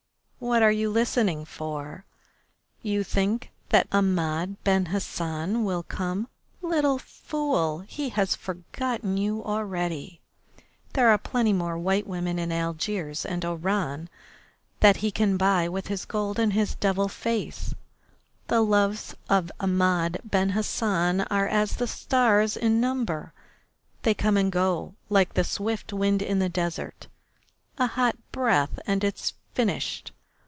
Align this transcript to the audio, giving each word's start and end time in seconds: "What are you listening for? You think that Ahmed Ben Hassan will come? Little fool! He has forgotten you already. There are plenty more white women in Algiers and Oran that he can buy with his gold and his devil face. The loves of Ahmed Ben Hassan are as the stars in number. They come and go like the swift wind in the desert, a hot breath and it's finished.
"What 0.51 0.63
are 0.63 0.71
you 0.71 0.89
listening 0.89 1.45
for? 1.45 2.03
You 2.81 3.03
think 3.03 3.51
that 3.69 3.87
Ahmed 3.91 4.63
Ben 4.63 4.87
Hassan 4.87 5.63
will 5.63 5.83
come? 5.83 6.29
Little 6.63 6.97
fool! 6.97 7.81
He 7.81 8.09
has 8.09 8.35
forgotten 8.35 9.17
you 9.17 9.43
already. 9.43 10.19
There 10.93 11.09
are 11.09 11.19
plenty 11.19 11.53
more 11.53 11.77
white 11.77 12.07
women 12.07 12.39
in 12.39 12.51
Algiers 12.51 13.23
and 13.23 13.45
Oran 13.45 14.09
that 14.79 14.97
he 14.97 15.11
can 15.11 15.37
buy 15.37 15.69
with 15.69 15.89
his 15.89 16.05
gold 16.05 16.39
and 16.39 16.53
his 16.53 16.73
devil 16.73 17.07
face. 17.07 17.75
The 18.47 18.61
loves 18.61 19.13
of 19.29 19.51
Ahmed 19.59 20.21
Ben 20.23 20.49
Hassan 20.49 21.21
are 21.29 21.47
as 21.47 21.75
the 21.75 21.85
stars 21.85 22.57
in 22.57 22.81
number. 22.81 23.31
They 24.01 24.15
come 24.15 24.37
and 24.37 24.51
go 24.51 24.95
like 25.07 25.35
the 25.35 25.43
swift 25.43 25.93
wind 25.93 26.23
in 26.23 26.39
the 26.39 26.49
desert, 26.49 27.07
a 27.77 27.85
hot 27.85 28.17
breath 28.31 28.79
and 28.87 29.03
it's 29.03 29.35
finished. 29.53 30.11